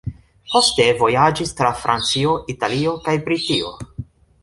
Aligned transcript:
Poste 0.53 0.87
vojaĝis 1.01 1.53
tra 1.61 1.71
Francio, 1.83 2.35
Italio 2.57 2.99
kaj 3.07 3.19
Britio. 3.29 3.75